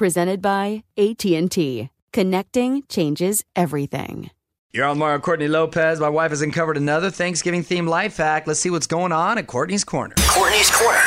Presented 0.00 0.40
by 0.40 0.82
AT&T. 0.96 1.90
Connecting 2.14 2.84
changes 2.88 3.44
everything. 3.54 4.30
You're 4.72 4.86
on 4.86 4.96
Mario 4.96 5.18
Courtney 5.18 5.46
Lopez. 5.46 6.00
My 6.00 6.08
wife 6.08 6.30
has 6.30 6.40
uncovered 6.40 6.78
another 6.78 7.10
Thanksgiving 7.10 7.62
themed 7.62 7.86
life 7.86 8.16
hack. 8.16 8.46
Let's 8.46 8.60
see 8.60 8.70
what's 8.70 8.86
going 8.86 9.12
on 9.12 9.36
at 9.36 9.46
Courtney's 9.46 9.84
Corner. 9.84 10.14
Courtney's 10.20 10.70
Corner. 10.70 11.00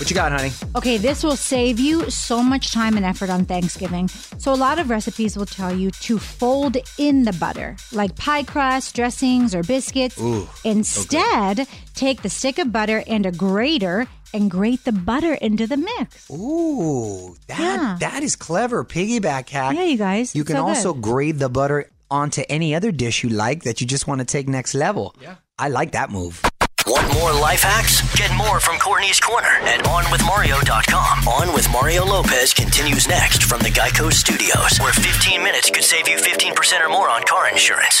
What 0.00 0.10
you 0.10 0.14
got, 0.14 0.32
honey? 0.32 0.50
Okay, 0.76 0.98
this 0.98 1.22
will 1.22 1.36
save 1.36 1.80
you 1.80 2.10
so 2.10 2.42
much 2.42 2.72
time 2.72 2.96
and 2.96 3.06
effort 3.06 3.30
on 3.30 3.46
Thanksgiving. 3.46 4.08
So, 4.08 4.52
a 4.52 4.56
lot 4.56 4.78
of 4.78 4.90
recipes 4.90 5.36
will 5.36 5.46
tell 5.46 5.74
you 5.74 5.90
to 5.90 6.18
fold 6.18 6.76
in 6.98 7.24
the 7.24 7.32
butter, 7.34 7.76
like 7.92 8.16
pie 8.16 8.42
crust, 8.42 8.96
dressings, 8.96 9.54
or 9.54 9.62
biscuits. 9.62 10.20
Ooh, 10.20 10.48
Instead, 10.64 11.66
take 11.94 12.22
the 12.22 12.30
stick 12.30 12.58
of 12.58 12.72
butter 12.72 13.02
and 13.06 13.24
a 13.24 13.32
grater 13.32 14.08
and 14.32 14.50
grate 14.50 14.84
the 14.84 14.92
butter 14.92 15.34
into 15.34 15.66
the 15.66 15.76
mix. 15.76 16.30
Ooh, 16.30 17.36
that 17.48 17.58
Yeah. 17.60 17.96
that 18.00 18.22
is 18.22 18.36
clever. 18.36 18.84
Piggyback 18.84 19.48
hack. 19.48 19.74
Yeah, 19.76 19.84
you 19.84 19.96
guys. 19.98 20.34
You 20.34 20.44
can 20.44 20.56
So 20.56 20.62
good. 20.64 20.68
also 20.68 20.94
grade 20.94 21.38
the 21.38 21.48
butter 21.48 21.90
onto 22.10 22.42
any 22.48 22.74
other 22.74 22.90
dish 22.92 23.22
you 23.22 23.30
like 23.30 23.62
that 23.64 23.80
you 23.80 23.86
just 23.86 24.06
want 24.06 24.18
to 24.20 24.24
take 24.24 24.48
next 24.48 24.74
level. 24.74 25.14
Yeah. 25.20 25.34
I 25.58 25.68
like 25.68 25.92
that 25.92 26.10
move. 26.10 26.42
Want 26.86 27.12
more 27.14 27.32
life 27.32 27.62
hacks? 27.62 28.00
Get 28.16 28.32
more 28.34 28.58
from 28.58 28.78
Courtney's 28.78 29.20
Corner 29.20 29.54
at 29.62 29.84
OnWithMario.com. 29.84 31.28
On 31.28 31.52
with 31.52 31.70
Mario 31.70 32.04
Lopez 32.06 32.54
continues 32.54 33.06
next 33.06 33.44
from 33.44 33.60
the 33.60 33.68
Geico 33.68 34.10
Studios, 34.12 34.78
where 34.80 34.92
15 34.92 35.42
minutes 35.42 35.70
could 35.70 35.84
save 35.84 36.08
you 36.08 36.16
15% 36.16 36.80
or 36.80 36.88
more 36.88 37.08
on 37.08 37.22
car 37.24 37.48
insurance. 37.48 38.00